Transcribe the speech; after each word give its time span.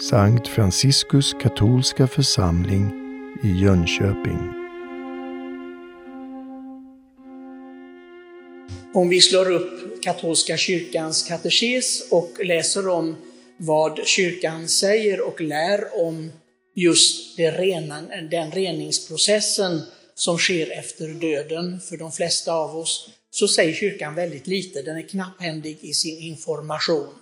Sankt 0.00 0.48
Franciskus 0.48 1.32
katolska 1.42 2.06
församling 2.06 2.92
i 3.44 3.62
Jönköping. 3.62 4.38
Om 8.94 9.08
vi 9.08 9.20
slår 9.20 9.50
upp 9.50 10.02
katolska 10.02 10.56
kyrkans 10.56 11.22
katekes 11.22 12.10
och 12.10 12.44
läser 12.44 12.88
om 12.88 13.16
vad 13.56 14.06
kyrkan 14.06 14.68
säger 14.68 15.20
och 15.20 15.40
lär 15.40 16.06
om 16.06 16.32
just 16.74 17.36
det 17.36 17.50
rena, 17.50 18.02
den 18.30 18.50
reningsprocessen 18.50 19.80
som 20.14 20.38
sker 20.38 20.78
efter 20.78 21.08
döden 21.08 21.80
för 21.80 21.96
de 21.96 22.12
flesta 22.12 22.52
av 22.52 22.76
oss, 22.76 23.10
så 23.30 23.48
säger 23.48 23.74
kyrkan 23.74 24.14
väldigt 24.14 24.46
lite. 24.46 24.82
Den 24.82 24.96
är 24.96 25.08
knapphändig 25.08 25.78
i 25.80 25.92
sin 25.92 26.18
information. 26.18 27.14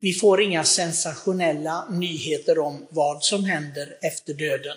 Vi 0.00 0.12
får 0.12 0.42
inga 0.42 0.64
sensationella 0.64 1.88
nyheter 1.90 2.58
om 2.58 2.86
vad 2.90 3.24
som 3.24 3.44
händer 3.44 3.98
efter 4.02 4.34
döden. 4.34 4.76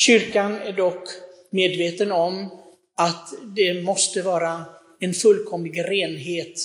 Kyrkan 0.00 0.54
är 0.54 0.72
dock 0.72 1.08
medveten 1.50 2.12
om 2.12 2.50
att 2.96 3.34
det 3.56 3.82
måste 3.82 4.22
vara 4.22 4.64
en 5.00 5.14
fullkomlig 5.14 5.84
renhet, 5.84 6.60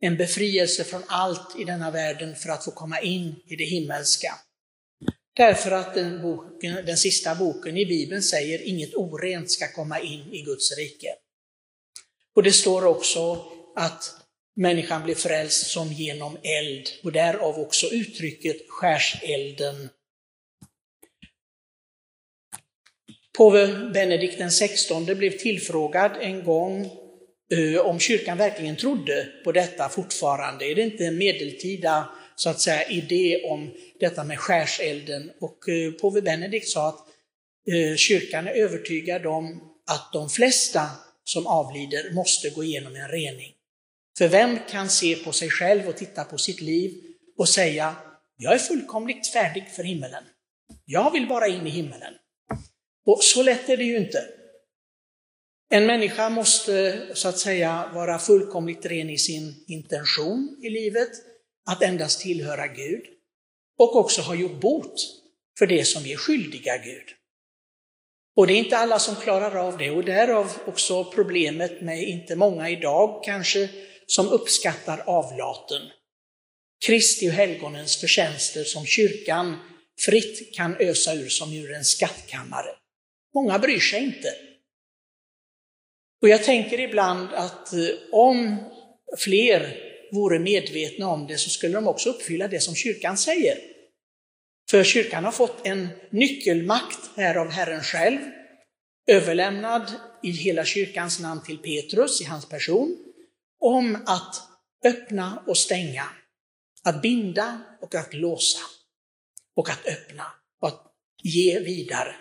en 0.00 0.16
befrielse 0.16 0.84
från 0.84 1.02
allt 1.06 1.60
i 1.60 1.64
denna 1.64 1.90
världen 1.90 2.36
för 2.36 2.48
att 2.48 2.64
få 2.64 2.70
komma 2.70 3.00
in 3.00 3.34
i 3.46 3.56
det 3.56 3.64
himmelska. 3.64 4.34
Därför 5.36 5.70
att 5.70 5.94
den, 5.94 6.22
boken, 6.22 6.86
den 6.86 6.96
sista 6.96 7.34
boken 7.34 7.76
i 7.76 7.86
Bibeln 7.86 8.22
säger 8.22 8.62
inget 8.62 8.94
orent 8.94 9.50
ska 9.50 9.72
komma 9.72 10.00
in 10.00 10.32
i 10.32 10.42
Guds 10.42 10.76
rike. 10.76 11.14
Och 12.36 12.42
det 12.42 12.52
står 12.52 12.84
också 12.84 13.44
att 13.76 14.19
människan 14.60 15.02
blir 15.02 15.14
frälst 15.14 15.66
som 15.66 15.92
genom 15.92 16.36
eld, 16.42 16.88
och 17.02 17.12
därav 17.12 17.58
också 17.58 17.86
uttrycket 17.86 18.56
skärselden. 18.68 19.88
Påve 23.36 23.90
Benedikt 23.94 24.52
XVI 24.52 25.14
blev 25.14 25.30
tillfrågad 25.30 26.12
en 26.20 26.44
gång 26.44 26.90
om 27.84 27.98
kyrkan 28.00 28.38
verkligen 28.38 28.76
trodde 28.76 29.28
på 29.44 29.52
detta 29.52 29.88
fortfarande. 29.88 30.64
Är 30.64 30.74
det 30.74 30.82
inte 30.82 31.04
en 31.04 31.18
medeltida 31.18 32.10
så 32.36 32.50
att 32.50 32.60
säga, 32.60 32.88
idé 32.88 33.42
om 33.44 33.74
detta 34.00 34.24
med 34.24 34.38
skärselden? 34.38 35.30
Och 35.40 35.58
påve 36.00 36.22
Benedikt 36.22 36.68
sa 36.68 36.88
att 36.88 37.06
kyrkan 37.98 38.46
är 38.46 38.52
övertygad 38.52 39.26
om 39.26 39.60
att 39.90 40.12
de 40.12 40.28
flesta 40.28 40.90
som 41.24 41.46
avlider 41.46 42.12
måste 42.14 42.50
gå 42.50 42.64
igenom 42.64 42.96
en 42.96 43.08
rening. 43.08 43.54
För 44.20 44.28
vem 44.28 44.58
kan 44.70 44.88
se 44.90 45.16
på 45.16 45.32
sig 45.32 45.50
själv 45.50 45.88
och 45.88 45.96
titta 45.96 46.24
på 46.24 46.38
sitt 46.38 46.60
liv 46.60 47.02
och 47.38 47.48
säga, 47.48 47.96
jag 48.36 48.54
är 48.54 48.58
fullkomligt 48.58 49.32
färdig 49.32 49.68
för 49.68 49.82
himmelen. 49.82 50.24
Jag 50.84 51.12
vill 51.12 51.28
bara 51.28 51.48
in 51.48 51.66
i 51.66 51.70
himmelen. 51.70 52.14
Och 53.06 53.24
så 53.24 53.42
lätt 53.42 53.68
är 53.68 53.76
det 53.76 53.84
ju 53.84 53.96
inte. 53.96 54.24
En 55.70 55.86
människa 55.86 56.28
måste 56.28 57.06
så 57.14 57.28
att 57.28 57.38
säga 57.38 57.90
vara 57.94 58.18
fullkomligt 58.18 58.86
ren 58.86 59.10
i 59.10 59.18
sin 59.18 59.64
intention 59.68 60.56
i 60.62 60.70
livet, 60.70 61.10
att 61.70 61.82
endast 61.82 62.20
tillhöra 62.20 62.66
Gud 62.66 63.04
och 63.78 63.96
också 63.96 64.22
ha 64.22 64.34
gjort 64.34 64.60
bot 64.60 64.94
för 65.58 65.66
det 65.66 65.84
som 65.84 66.02
vi 66.02 66.12
är 66.12 66.16
skyldiga 66.16 66.76
Gud. 66.76 67.08
Och 68.36 68.46
det 68.46 68.52
är 68.52 68.58
inte 68.58 68.78
alla 68.78 68.98
som 68.98 69.16
klarar 69.16 69.56
av 69.56 69.78
det 69.78 69.90
och 69.90 70.04
därav 70.04 70.52
också 70.66 71.04
problemet 71.04 71.80
med 71.80 72.08
inte 72.08 72.36
många 72.36 72.70
idag 72.70 73.24
kanske 73.24 73.68
som 74.10 74.28
uppskattar 74.28 74.98
avlaten. 75.06 75.82
Kristi 76.86 77.28
och 77.28 77.32
helgonens 77.32 77.96
förtjänster 77.96 78.64
som 78.64 78.86
kyrkan 78.86 79.56
fritt 80.04 80.54
kan 80.54 80.76
ösa 80.80 81.14
ur 81.14 81.28
som 81.28 81.52
ur 81.52 81.72
en 81.72 81.84
skattkammare. 81.84 82.70
Många 83.34 83.58
bryr 83.58 83.78
sig 83.78 84.02
inte. 84.02 84.34
Och 86.22 86.28
jag 86.28 86.44
tänker 86.44 86.80
ibland 86.80 87.28
att 87.32 87.72
eh, 87.72 87.88
om 88.12 88.56
fler 89.18 89.76
vore 90.12 90.38
medvetna 90.38 91.08
om 91.08 91.26
det 91.26 91.38
så 91.38 91.50
skulle 91.50 91.74
de 91.74 91.88
också 91.88 92.10
uppfylla 92.10 92.48
det 92.48 92.60
som 92.60 92.74
kyrkan 92.74 93.16
säger. 93.16 93.58
För 94.70 94.84
kyrkan 94.84 95.24
har 95.24 95.32
fått 95.32 95.66
en 95.66 95.88
nyckelmakt 96.10 96.98
här 97.16 97.34
av 97.34 97.50
Herren 97.50 97.82
själv, 97.82 98.18
överlämnad 99.06 99.92
i 100.22 100.30
hela 100.30 100.64
kyrkans 100.64 101.20
namn 101.20 101.42
till 101.42 101.58
Petrus 101.58 102.20
i 102.20 102.24
hans 102.24 102.48
person, 102.48 103.09
om 103.60 103.98
att 104.06 104.42
öppna 104.84 105.42
och 105.46 105.56
stänga, 105.56 106.08
att 106.84 107.02
binda 107.02 107.60
och 107.80 107.94
att 107.94 108.14
låsa, 108.14 108.60
och 109.56 109.70
att 109.70 109.86
öppna 109.86 110.26
och 110.60 110.68
att 110.68 110.86
ge 111.22 111.58
vidare. 111.58 112.14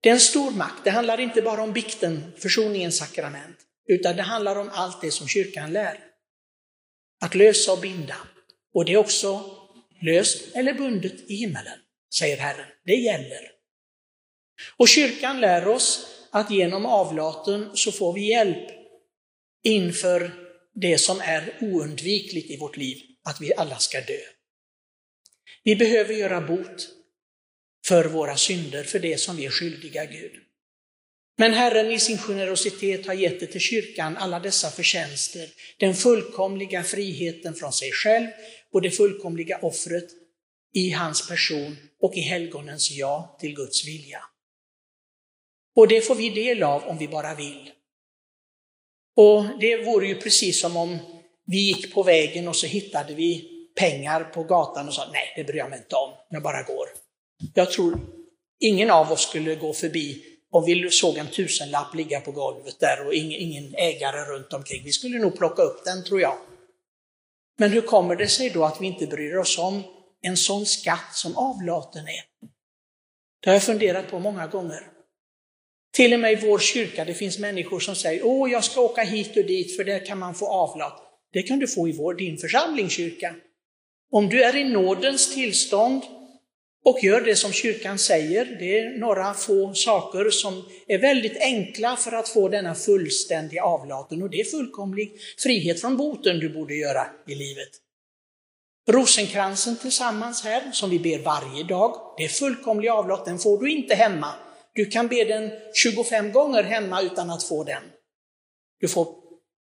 Det 0.00 0.08
är 0.08 0.14
en 0.14 0.20
stor 0.20 0.50
makt. 0.50 0.84
Det 0.84 0.90
handlar 0.90 1.20
inte 1.20 1.42
bara 1.42 1.62
om 1.62 1.72
bikten, 1.72 2.32
försoningens 2.38 2.98
sakrament, 2.98 3.56
utan 3.88 4.16
det 4.16 4.22
handlar 4.22 4.56
om 4.56 4.70
allt 4.72 5.00
det 5.00 5.10
som 5.10 5.28
kyrkan 5.28 5.72
lär. 5.72 6.00
Att 7.20 7.34
lösa 7.34 7.72
och 7.72 7.80
binda. 7.80 8.16
Och 8.74 8.84
det 8.84 8.92
är 8.92 8.96
också 8.96 9.44
löst 10.02 10.56
eller 10.56 10.74
bundet 10.74 11.30
i 11.30 11.36
himmelen, 11.36 11.78
säger 12.14 12.36
Herren. 12.36 12.66
Det 12.84 12.94
gäller. 12.94 13.50
Och 14.76 14.88
kyrkan 14.88 15.40
lär 15.40 15.68
oss 15.68 16.06
att 16.30 16.50
genom 16.50 16.86
avlaten 16.86 17.70
så 17.74 17.92
får 17.92 18.12
vi 18.12 18.30
hjälp 18.30 18.83
inför 19.64 20.30
det 20.74 20.98
som 20.98 21.20
är 21.20 21.58
oundvikligt 21.60 22.50
i 22.50 22.56
vårt 22.56 22.76
liv, 22.76 23.02
att 23.24 23.40
vi 23.40 23.54
alla 23.54 23.78
ska 23.78 24.00
dö. 24.00 24.20
Vi 25.64 25.76
behöver 25.76 26.14
göra 26.14 26.40
bot 26.40 26.88
för 27.86 28.04
våra 28.04 28.36
synder, 28.36 28.84
för 28.84 28.98
det 28.98 29.18
som 29.18 29.36
vi 29.36 29.46
är 29.46 29.50
skyldiga 29.50 30.04
Gud. 30.04 30.32
Men 31.38 31.52
Herren 31.52 31.90
i 31.90 32.00
sin 32.00 32.18
generositet 32.18 33.06
har 33.06 33.14
gett 33.14 33.40
det 33.40 33.46
till 33.46 33.60
kyrkan, 33.60 34.16
alla 34.16 34.40
dessa 34.40 34.70
förtjänster, 34.70 35.48
den 35.78 35.94
fullkomliga 35.94 36.82
friheten 36.82 37.54
från 37.54 37.72
sig 37.72 37.90
själv 37.92 38.26
och 38.72 38.82
det 38.82 38.90
fullkomliga 38.90 39.58
offret 39.58 40.10
i 40.74 40.90
hans 40.90 41.28
person 41.28 41.76
och 42.00 42.14
i 42.14 42.20
helgonens 42.20 42.90
ja 42.90 43.36
till 43.40 43.54
Guds 43.54 43.86
vilja. 43.86 44.20
Och 45.76 45.88
det 45.88 46.00
får 46.00 46.14
vi 46.14 46.30
del 46.30 46.62
av 46.62 46.84
om 46.84 46.98
vi 46.98 47.08
bara 47.08 47.34
vill. 47.34 47.70
Och 49.16 49.44
det 49.60 49.84
vore 49.84 50.06
ju 50.06 50.14
precis 50.14 50.60
som 50.60 50.76
om 50.76 50.98
vi 51.46 51.56
gick 51.56 51.94
på 51.94 52.02
vägen 52.02 52.48
och 52.48 52.56
så 52.56 52.66
hittade 52.66 53.14
vi 53.14 53.50
pengar 53.78 54.24
på 54.24 54.42
gatan 54.42 54.88
och 54.88 54.94
sa 54.94 55.08
nej, 55.12 55.32
det 55.36 55.44
bryr 55.44 55.58
jag 55.58 55.70
mig 55.70 55.78
inte 55.78 55.96
om, 55.96 56.10
jag 56.28 56.42
bara 56.42 56.62
går. 56.62 56.86
Jag 57.54 57.70
tror 57.70 58.00
ingen 58.60 58.90
av 58.90 59.12
oss 59.12 59.28
skulle 59.28 59.54
gå 59.54 59.72
förbi 59.72 60.24
om 60.50 60.64
vi 60.64 60.90
såg 60.90 61.16
en 61.16 61.26
tusenlapp 61.26 61.94
ligga 61.94 62.20
på 62.20 62.32
golvet 62.32 62.80
där 62.80 63.06
och 63.06 63.14
ingen, 63.14 63.40
ingen 63.40 63.74
ägare 63.74 64.24
runt 64.24 64.52
omkring. 64.52 64.84
Vi 64.84 64.92
skulle 64.92 65.18
nog 65.18 65.36
plocka 65.38 65.62
upp 65.62 65.84
den, 65.84 66.04
tror 66.04 66.20
jag. 66.20 66.38
Men 67.58 67.70
hur 67.70 67.80
kommer 67.80 68.16
det 68.16 68.28
sig 68.28 68.50
då 68.50 68.64
att 68.64 68.80
vi 68.80 68.86
inte 68.86 69.06
bryr 69.06 69.36
oss 69.36 69.58
om 69.58 69.82
en 70.22 70.36
sån 70.36 70.66
skatt 70.66 71.14
som 71.14 71.36
avlaten 71.36 72.08
är? 72.08 72.48
Det 73.42 73.50
har 73.50 73.54
jag 73.54 73.62
funderat 73.62 74.10
på 74.10 74.18
många 74.18 74.46
gånger. 74.46 74.93
Till 75.94 76.14
och 76.14 76.20
med 76.20 76.32
i 76.32 76.46
vår 76.46 76.58
kyrka, 76.58 77.04
det 77.04 77.14
finns 77.14 77.38
människor 77.38 77.80
som 77.80 77.94
säger, 77.94 78.26
åh, 78.26 78.52
jag 78.52 78.64
ska 78.64 78.80
åka 78.80 79.02
hit 79.02 79.36
och 79.36 79.44
dit 79.44 79.76
för 79.76 79.84
där 79.84 80.06
kan 80.06 80.18
man 80.18 80.34
få 80.34 80.46
avlat. 80.46 81.02
Det 81.32 81.42
kan 81.42 81.58
du 81.58 81.68
få 81.68 81.88
i 81.88 81.92
vår, 81.92 82.14
din 82.14 82.38
församlingskyrka. 82.38 83.34
Om 84.10 84.28
du 84.28 84.42
är 84.42 84.56
i 84.56 84.64
nådens 84.64 85.34
tillstånd 85.34 86.02
och 86.84 86.98
gör 87.02 87.20
det 87.20 87.36
som 87.36 87.52
kyrkan 87.52 87.98
säger, 87.98 88.44
det 88.44 88.78
är 88.78 88.98
några 88.98 89.34
få 89.34 89.74
saker 89.74 90.30
som 90.30 90.64
är 90.86 90.98
väldigt 90.98 91.36
enkla 91.40 91.96
för 91.96 92.12
att 92.12 92.28
få 92.28 92.48
denna 92.48 92.74
fullständiga 92.74 93.62
avlaten 93.62 94.22
och 94.22 94.30
det 94.30 94.40
är 94.40 94.44
fullkomlig 94.44 95.12
frihet 95.38 95.80
från 95.80 95.96
boten 95.96 96.38
du 96.38 96.48
borde 96.48 96.74
göra 96.74 97.06
i 97.28 97.34
livet. 97.34 97.70
Rosenkransen 98.90 99.76
tillsammans 99.76 100.44
här, 100.44 100.70
som 100.72 100.90
vi 100.90 100.98
ber 100.98 101.18
varje 101.18 101.64
dag, 101.64 102.14
det 102.16 102.24
är 102.24 102.28
fullkomlig 102.28 102.88
avlat, 102.88 103.24
den 103.24 103.38
får 103.38 103.58
du 103.58 103.70
inte 103.70 103.94
hemma. 103.94 104.34
Du 104.74 104.86
kan 104.86 105.08
be 105.08 105.24
den 105.24 105.50
25 105.74 106.32
gånger 106.32 106.62
hemma 106.62 107.02
utan 107.02 107.30
att 107.30 107.44
få 107.44 107.64
den. 107.64 107.82
Du 108.80 108.88
får 108.88 109.16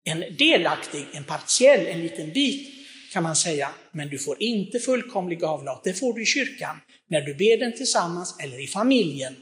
en 0.04 0.36
delaktig, 0.36 1.06
en 1.12 1.24
partiell, 1.24 1.86
en 1.86 2.00
liten 2.00 2.32
bit 2.32 2.74
kan 3.12 3.22
man 3.22 3.36
säga, 3.36 3.74
men 3.92 4.08
du 4.08 4.18
får 4.18 4.42
inte 4.42 4.78
fullkomlig 4.78 5.44
avlat. 5.44 5.84
Det 5.84 5.94
får 5.94 6.14
du 6.14 6.22
i 6.22 6.26
kyrkan 6.26 6.80
när 7.06 7.20
du 7.20 7.34
ber 7.34 7.58
den 7.58 7.76
tillsammans 7.76 8.36
eller 8.40 8.60
i 8.60 8.66
familjen 8.66 9.36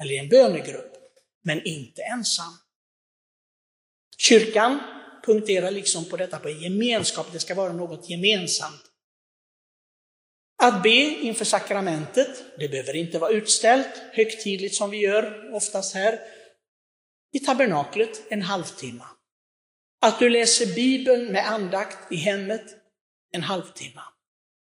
eller 0.00 0.12
i 0.12 0.18
en 0.18 0.28
bönegrupp, 0.28 0.92
men 1.44 1.66
inte 1.66 2.02
ensam. 2.02 2.52
Kyrkan 4.18 4.80
punkterar 5.26 5.70
liksom 5.70 6.04
på 6.04 6.16
detta 6.16 6.38
på 6.38 6.50
gemenskap, 6.50 7.26
det 7.32 7.38
ska 7.38 7.54
vara 7.54 7.72
något 7.72 8.10
gemensamt. 8.10 8.82
Att 10.66 10.82
be 10.82 10.98
inför 10.98 11.44
sakramentet, 11.44 12.44
det 12.58 12.68
behöver 12.68 12.96
inte 12.96 13.18
vara 13.18 13.30
utställt 13.30 13.88
högtidligt 14.12 14.74
som 14.74 14.90
vi 14.90 14.96
gör 14.96 15.54
oftast 15.54 15.94
här. 15.94 16.20
I 17.32 17.38
tabernaklet 17.38 18.22
en 18.28 18.42
halvtimme. 18.42 19.04
Att 20.00 20.18
du 20.18 20.30
läser 20.30 20.74
Bibeln 20.74 21.32
med 21.32 21.50
andakt 21.50 22.12
i 22.12 22.16
hemmet 22.16 22.62
en 23.32 23.42
halvtimme. 23.42 24.00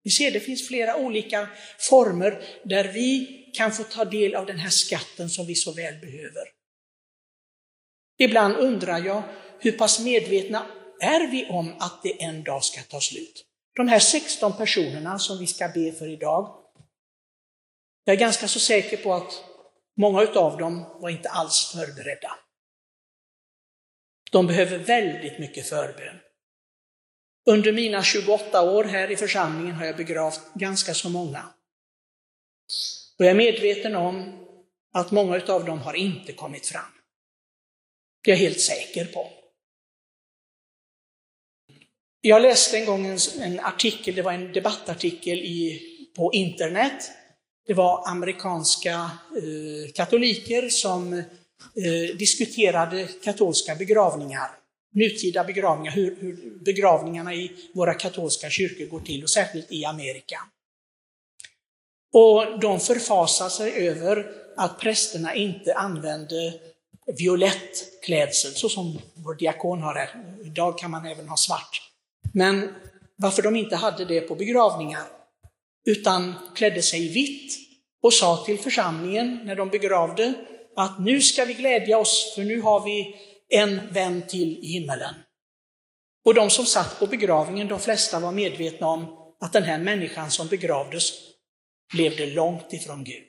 Vi 0.04 0.12
ser 0.12 0.32
det 0.32 0.40
finns 0.40 0.68
flera 0.68 0.96
olika 0.96 1.48
former 1.80 2.44
där 2.64 2.84
vi 2.94 3.28
kan 3.54 3.72
få 3.72 3.84
ta 3.84 4.06
del 4.06 4.36
av 4.36 4.46
den 4.46 4.58
här 4.58 4.70
skatten 4.70 5.30
som 5.30 5.46
vi 5.46 5.56
så 5.56 5.72
väl 5.72 6.00
behöver. 6.00 6.48
Ibland 8.18 8.56
undrar 8.58 9.06
jag, 9.06 9.24
hur 9.60 9.72
pass 9.72 10.00
medvetna 10.00 10.66
är 11.02 11.32
vi 11.32 11.46
om 11.50 11.74
att 11.80 12.04
det 12.04 12.24
en 12.24 12.44
dag 12.44 12.64
ska 12.64 12.82
ta 12.82 13.02
slut? 13.02 13.46
De 13.76 13.88
här 13.88 14.00
16 14.00 14.58
personerna 14.58 15.20
som 15.20 15.40
vi 15.40 15.48
ska 15.48 15.68
be 15.68 15.92
för 15.92 16.08
idag, 16.08 16.64
jag 18.04 18.16
är 18.16 18.20
ganska 18.20 18.48
så 18.48 18.60
säker 18.60 18.98
på 18.98 19.14
att 19.14 19.44
många 19.98 20.22
av 20.22 20.58
dem 20.58 21.00
var 21.02 21.10
inte 21.10 21.30
alls 21.30 21.72
förberedda. 21.76 22.36
De 24.32 24.48
behöver 24.48 24.78
väldigt 24.78 25.40
mycket 25.40 25.70
förbön. 25.70 26.20
Under 27.46 27.74
mina 27.74 28.04
28 28.04 28.62
år 28.62 28.84
här 28.84 29.12
i 29.12 29.16
församlingen 29.16 29.76
har 29.76 29.86
jag 29.86 29.98
begravt 29.98 30.54
ganska 30.54 30.94
så 30.94 31.10
många. 31.10 31.44
Och 33.20 33.26
jag 33.26 33.32
är 33.32 33.36
medveten 33.36 33.96
om 33.96 34.46
att 34.94 35.12
många 35.12 35.42
av 35.48 35.66
dem 35.66 35.80
har 35.80 35.94
inte 35.94 36.34
kommit 36.34 36.68
fram. 36.68 36.92
Det 38.24 38.32
är 38.32 38.36
jag 38.36 38.40
helt 38.40 38.62
säker 38.62 39.06
på. 39.06 39.43
Jag 42.26 42.42
läste 42.42 42.78
en 42.78 42.86
gång 42.86 43.06
en, 43.06 43.18
en 43.42 43.60
artikel, 43.60 44.16
det 44.16 44.22
var 44.22 44.34
en 44.34 44.52
debattartikel 44.52 45.40
i, 45.40 45.82
på 46.16 46.34
internet. 46.34 47.12
Det 47.68 47.74
var 47.74 48.08
amerikanska 48.08 48.92
eh, 49.36 49.92
katoliker 49.96 50.70
som 50.70 51.14
eh, 51.14 52.18
diskuterade 52.18 53.08
katolska 53.24 53.76
begravningar, 53.76 54.52
nutida 54.94 55.44
begravningar, 55.44 55.92
hur, 55.92 56.18
hur 56.20 56.60
begravningarna 56.66 57.34
i 57.34 57.52
våra 57.74 57.94
katolska 57.94 58.50
kyrkor 58.50 58.86
går 58.86 59.00
till, 59.00 59.24
och 59.24 59.30
särskilt 59.30 59.72
i 59.72 59.86
Amerika. 59.86 60.40
Och 62.14 62.60
de 62.60 62.80
förfasar 62.80 63.50
sig 63.50 63.88
över 63.88 64.32
att 64.58 64.80
prästerna 64.80 65.36
inte 65.36 65.74
använde 65.74 66.54
violett 67.18 68.02
klädsel, 68.04 68.52
så 68.54 68.70
som 68.70 69.00
vår 69.14 69.36
diakon 69.36 69.82
har 69.82 69.96
här. 69.96 70.10
Idag 70.46 70.78
kan 70.78 70.92
man 70.92 71.06
även 71.06 71.28
ha 71.28 71.38
svart. 71.38 71.93
Men 72.34 72.76
varför 73.16 73.42
de 73.42 73.56
inte 73.56 73.76
hade 73.76 74.06
det 74.06 74.22
på 74.22 74.36
begravningar, 74.36 75.04
utan 75.86 76.34
klädde 76.56 76.82
sig 76.82 77.08
vitt 77.08 77.58
och 78.04 78.14
sa 78.14 78.44
till 78.46 78.60
församlingen 78.60 79.40
när 79.46 79.56
de 79.56 79.70
begravde 79.70 80.34
att 80.76 81.00
nu 81.00 81.22
ska 81.22 81.46
vi 81.46 81.54
glädja 81.54 81.98
oss, 81.98 82.34
för 82.36 82.44
nu 82.44 82.62
har 82.62 82.86
vi 82.86 83.16
en 83.50 83.94
vän 83.94 84.28
till 84.28 84.58
i 84.58 84.68
himmelen. 84.68 85.16
Och 86.26 86.34
de 86.34 86.50
som 86.50 86.66
satt 86.66 87.00
på 87.00 87.08
begravningen, 87.08 87.68
de 87.68 87.80
flesta 87.80 88.20
var 88.20 88.32
medvetna 88.32 88.88
om 88.88 89.18
att 89.40 89.54
den 89.54 89.64
här 89.64 89.80
människan 89.80 90.32
som 90.32 90.48
begravdes 90.48 91.14
levde 91.94 92.26
långt 92.26 92.74
ifrån 92.74 93.04
Gud. 93.04 93.28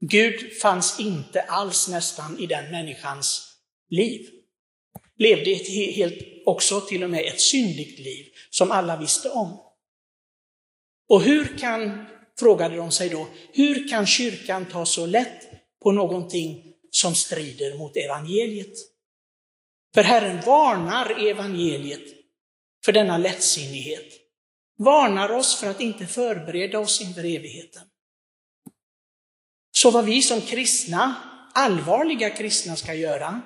Gud 0.00 0.52
fanns 0.62 1.00
inte 1.00 1.42
alls 1.42 1.88
nästan 1.88 2.38
i 2.38 2.46
den 2.46 2.70
människans 2.70 3.56
liv. 3.90 4.30
Levde 5.18 5.50
ett 5.50 5.68
helt, 5.96 6.33
också 6.46 6.80
till 6.80 7.04
och 7.04 7.10
med 7.10 7.24
ett 7.24 7.40
syndigt 7.40 7.98
liv 7.98 8.26
som 8.50 8.70
alla 8.70 8.96
visste 8.96 9.30
om. 9.30 9.60
Och 11.08 11.22
hur 11.22 11.58
kan, 11.58 12.06
frågade 12.38 12.76
de 12.76 12.90
sig 12.90 13.08
då, 13.08 13.26
hur 13.52 13.88
kan 13.88 14.06
kyrkan 14.06 14.66
ta 14.66 14.86
så 14.86 15.06
lätt 15.06 15.48
på 15.82 15.92
någonting 15.92 16.74
som 16.90 17.14
strider 17.14 17.78
mot 17.78 17.96
evangeliet? 17.96 18.74
För 19.94 20.02
Herren 20.02 20.40
varnar 20.40 21.26
evangeliet 21.28 22.02
för 22.84 22.92
denna 22.92 23.18
lättsinnighet. 23.18 24.12
Varnar 24.78 25.30
oss 25.30 25.60
för 25.60 25.66
att 25.66 25.80
inte 25.80 26.06
förbereda 26.06 26.78
oss 26.78 27.00
inför 27.00 27.24
evigheten. 27.24 27.82
Så 29.72 29.90
vad 29.90 30.04
vi 30.04 30.22
som 30.22 30.40
kristna, 30.40 31.14
allvarliga 31.54 32.30
kristna, 32.30 32.76
ska 32.76 32.94
göra, 32.94 33.40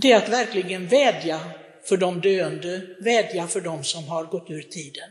det 0.00 0.12
är 0.12 0.16
att 0.16 0.28
verkligen 0.28 0.86
vädja 0.86 1.40
för 1.84 1.96
de 1.96 2.20
döende, 2.20 2.86
vädja 3.00 3.46
för 3.46 3.60
de 3.60 3.84
som 3.84 4.04
har 4.04 4.24
gått 4.24 4.50
ur 4.50 4.62
tiden. 4.62 5.10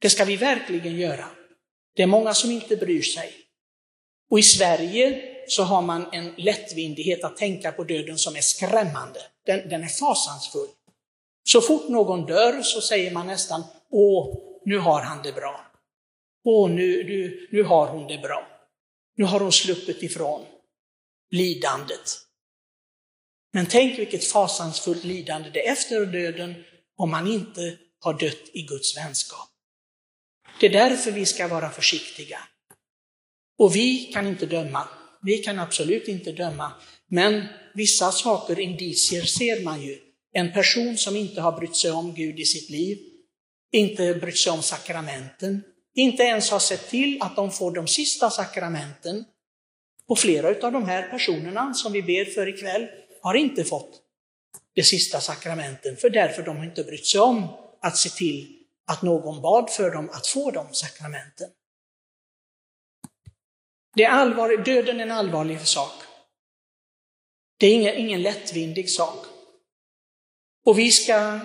Det 0.00 0.10
ska 0.10 0.24
vi 0.24 0.36
verkligen 0.36 0.96
göra. 0.96 1.28
Det 1.96 2.02
är 2.02 2.06
många 2.06 2.34
som 2.34 2.50
inte 2.50 2.76
bryr 2.76 3.02
sig. 3.02 3.32
Och 4.30 4.38
i 4.38 4.42
Sverige 4.42 5.22
så 5.48 5.62
har 5.62 5.82
man 5.82 6.12
en 6.12 6.34
lättvindighet 6.36 7.24
att 7.24 7.36
tänka 7.36 7.72
på 7.72 7.84
döden 7.84 8.18
som 8.18 8.36
är 8.36 8.40
skrämmande. 8.40 9.20
Den, 9.46 9.68
den 9.68 9.82
är 9.82 9.88
fasansfull. 9.88 10.68
Så 11.44 11.60
fort 11.60 11.88
någon 11.88 12.26
dör 12.26 12.62
så 12.62 12.80
säger 12.80 13.10
man 13.10 13.26
nästan, 13.26 13.64
åh, 13.90 14.38
nu 14.64 14.78
har 14.78 15.00
han 15.00 15.22
det 15.22 15.32
bra. 15.32 15.66
Åh, 16.44 16.70
nu, 16.70 17.04
nu, 17.04 17.48
nu 17.52 17.62
har 17.62 17.86
hon 17.86 18.06
det 18.08 18.18
bra. 18.18 18.48
Nu 19.16 19.24
har 19.24 19.40
hon 19.40 19.52
sluppit 19.52 20.02
ifrån 20.02 20.46
lidandet. 21.30 22.18
Men 23.52 23.66
tänk 23.66 23.98
vilket 23.98 24.24
fasansfullt 24.24 25.04
lidande 25.04 25.50
det 25.50 25.66
är 25.66 25.72
efter 25.72 26.06
döden 26.06 26.54
om 26.96 27.10
man 27.10 27.26
inte 27.26 27.78
har 28.00 28.18
dött 28.18 28.50
i 28.52 28.62
Guds 28.62 28.96
vänskap. 28.96 29.48
Det 30.60 30.66
är 30.66 30.70
därför 30.70 31.10
vi 31.10 31.26
ska 31.26 31.48
vara 31.48 31.70
försiktiga. 31.70 32.38
Och 33.58 33.76
vi 33.76 34.10
kan 34.12 34.26
inte 34.26 34.46
döma. 34.46 34.88
Vi 35.22 35.38
kan 35.38 35.58
absolut 35.58 36.08
inte 36.08 36.32
döma. 36.32 36.72
Men 37.08 37.44
vissa 37.74 38.12
saker, 38.12 38.60
indicier, 38.60 39.22
ser 39.22 39.64
man 39.64 39.82
ju. 39.82 39.98
En 40.32 40.52
person 40.52 40.96
som 40.96 41.16
inte 41.16 41.40
har 41.40 41.52
brytt 41.52 41.76
sig 41.76 41.90
om 41.90 42.14
Gud 42.14 42.40
i 42.40 42.44
sitt 42.44 42.70
liv, 42.70 42.98
inte 43.72 44.14
brytt 44.14 44.38
sig 44.38 44.52
om 44.52 44.62
sakramenten, 44.62 45.62
inte 45.94 46.22
ens 46.22 46.50
har 46.50 46.58
sett 46.58 46.88
till 46.88 47.22
att 47.22 47.36
de 47.36 47.50
får 47.50 47.70
de 47.70 47.88
sista 47.88 48.30
sakramenten. 48.30 49.24
Och 50.08 50.18
flera 50.18 50.66
av 50.66 50.72
de 50.72 50.84
här 50.84 51.08
personerna 51.08 51.74
som 51.74 51.92
vi 51.92 52.02
ber 52.02 52.24
för 52.24 52.48
ikväll 52.48 52.88
har 53.22 53.34
inte 53.34 53.64
fått 53.64 54.02
de 54.74 54.82
sista 54.82 55.20
sakramenten, 55.20 55.96
för 55.96 56.10
därför 56.10 56.42
de 56.42 56.56
har 56.56 56.64
inte 56.64 56.84
brytt 56.84 57.06
sig 57.06 57.20
om 57.20 57.48
att 57.80 57.96
se 57.96 58.08
till 58.08 58.58
att 58.86 59.02
någon 59.02 59.42
bad 59.42 59.70
för 59.70 59.90
dem 59.90 60.10
att 60.10 60.26
få 60.26 60.50
de 60.50 60.66
sakramenten. 60.72 61.50
Det 63.94 64.04
är 64.04 64.10
allvarligt, 64.10 64.64
döden 64.64 65.00
är 65.00 65.02
en 65.02 65.10
allvarlig 65.10 65.66
sak. 65.66 65.92
Det 67.58 67.66
är 67.66 67.74
ingen, 67.74 67.96
ingen 67.96 68.22
lättvindig 68.22 68.90
sak. 68.90 69.26
Och 70.64 70.78
vi 70.78 70.90
ska 70.90 71.40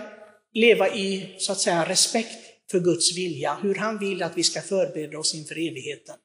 leva 0.54 0.90
i, 0.90 1.36
så 1.40 1.52
att 1.52 1.60
säga, 1.60 1.90
respekt 1.90 2.72
för 2.72 2.80
Guds 2.80 3.18
vilja, 3.18 3.56
hur 3.56 3.76
han 3.76 4.00
vill 4.00 4.24
att 4.24 4.38
vi 4.38 4.44
ska 4.44 4.62
förbereda 4.62 5.19
oss 5.19 5.36
inför 5.36 5.56
evigheten. 5.56 6.16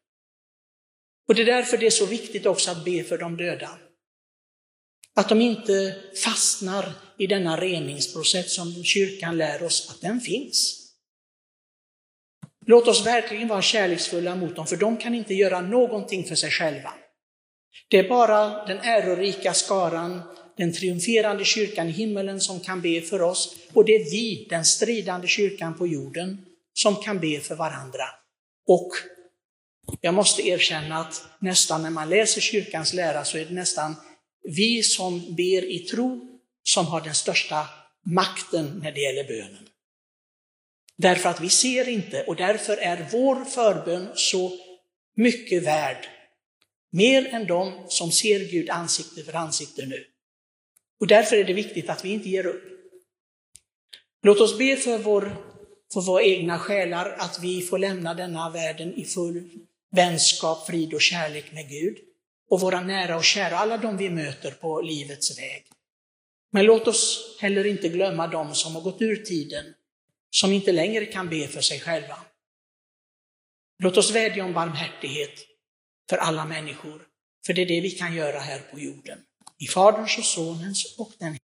Och 1.29 1.35
det 1.35 1.43
är 1.43 1.47
därför 1.47 1.79
det 1.79 1.87
är 1.87 1.91
så 1.91 2.07
viktigt 2.07 2.47
också 2.47 2.71
att 2.71 2.85
be 2.85 3.05
för 3.05 3.19
de 3.19 3.37
döda. 3.37 3.79
Att 5.15 5.29
de 5.29 5.41
inte 5.41 5.97
fastnar 6.25 6.93
i 7.19 7.27
denna 7.27 7.61
reningsprocess 7.61 8.55
som 8.55 8.85
kyrkan 8.85 9.37
lär 9.39 9.63
oss 9.63 9.91
att 9.91 10.01
den 10.01 10.21
finns. 10.21 10.79
Låt 12.67 12.89
oss 12.89 13.07
verkligen 13.07 13.49
vara 13.49 13.63
kärleksfulla 13.63 14.37
mot 14.37 14.57
dem, 14.57 14.67
för 14.67 14.77
de 14.77 14.97
kan 14.97 15.15
inte 15.15 15.35
göra 15.35 15.61
någonting 15.61 16.25
för 16.25 16.35
sig 16.35 16.51
själva. 16.51 16.95
Det 17.89 17.99
är 17.99 18.09
bara 18.09 18.67
den 18.67 18.79
ärorika 18.79 19.55
skaran, 19.55 20.23
den 20.57 20.73
triumferande 20.73 21.45
kyrkan 21.45 21.89
i 21.89 21.91
himmelen 21.91 22.41
som 22.41 22.61
kan 22.61 22.81
be 22.81 23.01
för 23.01 23.23
oss, 23.23 23.57
och 23.73 23.85
det 23.85 23.93
är 23.93 24.11
vi, 24.11 24.47
den 24.51 24.65
stridande 24.65 25.29
kyrkan 25.29 25.75
på 25.75 25.87
jorden, 25.87 26.45
som 26.75 26.97
kan 26.97 27.21
be 27.21 27.41
för 27.41 27.55
varandra. 27.55 28.05
Och 28.67 28.91
jag 30.01 30.15
måste 30.15 30.49
erkänna 30.49 30.99
att 30.99 31.25
nästan 31.39 31.83
när 31.83 31.91
man 31.91 32.09
läser 32.09 32.41
kyrkans 32.41 32.93
lära 32.93 33.25
så 33.25 33.39
är 33.39 33.45
det 33.45 33.55
nästan 33.55 33.97
vi 34.43 34.83
som 34.83 35.35
ber 35.35 35.65
i 35.71 35.79
tro 35.79 36.41
som 36.63 36.87
har 36.87 37.01
den 37.01 37.15
största 37.15 37.67
makten 38.05 38.81
när 38.83 38.93
det 38.93 39.01
gäller 39.01 39.25
bönen. 39.25 39.69
Därför 40.97 41.29
att 41.29 41.41
vi 41.41 41.49
ser 41.49 41.89
inte 41.89 42.23
och 42.23 42.37
därför 42.37 42.77
är 42.77 43.09
vår 43.13 43.45
förbön 43.45 44.09
så 44.15 44.53
mycket 45.17 45.63
värd. 45.63 46.07
Mer 46.91 47.27
än 47.27 47.47
de 47.47 47.85
som 47.89 48.13
ser 48.13 48.41
Gud 48.51 48.71
ansikte 48.71 49.23
för 49.23 49.35
ansikte 49.35 49.87
nu. 49.87 50.05
Och 51.01 51.07
därför 51.07 51.37
är 51.37 51.45
det 51.45 51.53
viktigt 51.53 51.89
att 51.89 52.05
vi 52.05 52.09
inte 52.09 52.29
ger 52.29 52.47
upp. 52.47 52.63
Låt 54.23 54.41
oss 54.41 54.59
be 54.59 54.77
för, 54.77 54.99
vår, 54.99 55.37
för 55.93 56.01
våra 56.01 56.23
egna 56.23 56.59
själar 56.59 57.17
att 57.19 57.39
vi 57.43 57.63
får 57.63 57.79
lämna 57.79 58.15
denna 58.15 58.51
världen 58.51 58.95
i 58.95 59.05
full 59.05 59.51
vänskap, 59.91 60.67
frid 60.67 60.95
och 60.95 61.03
kärlek 61.03 61.53
med 61.53 61.69
Gud. 61.69 61.97
Och 62.53 62.61
våra 62.61 62.81
nära 62.81 63.17
och 63.17 63.25
kära, 63.25 63.59
alla 63.59 63.77
de 63.77 63.97
vi 63.97 64.11
möter 64.11 64.51
på 64.51 64.81
livets 64.81 65.39
väg. 65.39 65.67
Men 66.51 66.65
låt 66.65 66.89
oss 66.89 67.37
heller 67.41 67.67
inte 67.67 67.89
glömma 67.89 68.27
de 68.27 68.55
som 68.55 68.75
har 68.75 68.83
gått 68.83 69.03
ur 69.03 69.17
tiden, 69.17 69.75
som 70.31 70.53
inte 70.53 70.73
längre 70.73 71.07
kan 71.07 71.29
be 71.29 71.49
för 71.49 71.61
sig 71.61 71.81
själva. 71.81 72.19
Låt 73.79 73.97
oss 73.97 74.11
vädja 74.11 74.45
om 74.45 74.53
barmhärtighet 74.53 75.47
för 76.11 76.17
alla 76.17 76.45
människor, 76.45 77.03
för 77.47 77.53
det 77.53 77.63
är 77.63 77.67
det 77.67 77.81
vi 77.81 77.91
kan 77.91 78.15
göra 78.15 78.39
här 78.39 78.59
på 78.59 78.81
jorden. 78.81 79.19
I 79.59 79.67
Faderns 79.67 80.19
och 80.19 80.25
Sonens 80.25 80.99
och 80.99 81.13
den 81.19 81.39